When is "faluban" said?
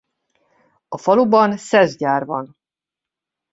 0.97-1.57